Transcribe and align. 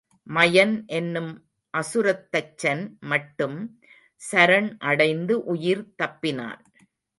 மயன் 0.27 0.85
என்னும் 0.87 1.29
அசுரத்தச்சன் 1.73 2.83
மட்டும் 3.01 3.57
சரண் 4.21 4.71
அடைந்து 4.77 5.43
உயிர் 5.45 5.85
தப்பினான். 6.03 6.61